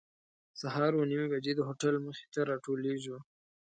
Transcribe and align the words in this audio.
سهار 0.61 0.91
اوه 0.95 1.05
نیمې 1.09 1.27
بجې 1.33 1.53
د 1.55 1.61
هوټل 1.67 1.95
مخې 2.05 2.25
ته 2.33 2.39
راټولېږو. 2.49 3.17